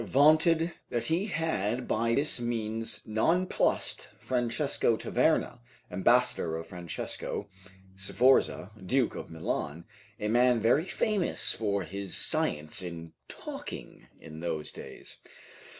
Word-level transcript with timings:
vaunted 0.03 0.73
that 0.89 1.05
he 1.05 1.27
had 1.27 1.87
by 1.87 2.15
this 2.15 2.39
means 2.39 3.01
nonplussed 3.05 4.09
Francesco 4.17 4.97
Taverna, 4.97 5.59
ambassador 5.91 6.57
of 6.57 6.65
Francesco 6.65 7.47
Sforza, 7.95 8.71
Duke 8.83 9.13
of 9.13 9.29
Milan, 9.29 9.85
a 10.19 10.27
man 10.27 10.59
very 10.59 10.85
famous 10.85 11.53
for 11.53 11.83
his 11.83 12.17
science 12.17 12.81
in 12.81 13.13
talking 13.29 14.07
in 14.19 14.39
those 14.39 14.71
days. 14.71 15.17